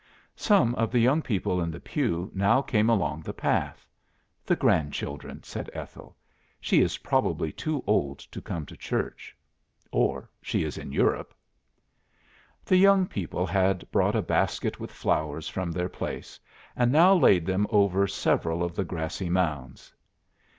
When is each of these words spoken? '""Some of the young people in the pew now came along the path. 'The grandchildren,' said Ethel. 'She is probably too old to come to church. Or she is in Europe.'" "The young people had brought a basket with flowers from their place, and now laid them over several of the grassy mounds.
'""Some 0.35 0.73
of 0.77 0.89
the 0.89 0.97
young 0.97 1.21
people 1.21 1.61
in 1.61 1.69
the 1.69 1.79
pew 1.79 2.31
now 2.33 2.63
came 2.63 2.89
along 2.89 3.21
the 3.21 3.35
path. 3.35 3.85
'The 4.47 4.55
grandchildren,' 4.55 5.43
said 5.43 5.69
Ethel. 5.73 6.17
'She 6.59 6.81
is 6.81 6.97
probably 7.05 7.51
too 7.51 7.83
old 7.85 8.17
to 8.17 8.41
come 8.41 8.65
to 8.65 8.75
church. 8.75 9.37
Or 9.91 10.27
she 10.41 10.63
is 10.63 10.79
in 10.79 10.91
Europe.'" 10.91 11.35
"The 12.65 12.77
young 12.77 13.05
people 13.05 13.45
had 13.45 13.87
brought 13.91 14.15
a 14.15 14.23
basket 14.23 14.79
with 14.79 14.89
flowers 14.91 15.47
from 15.47 15.71
their 15.71 15.87
place, 15.87 16.39
and 16.75 16.91
now 16.91 17.13
laid 17.13 17.45
them 17.45 17.67
over 17.69 18.07
several 18.07 18.63
of 18.63 18.75
the 18.75 18.83
grassy 18.83 19.29
mounds. 19.29 19.93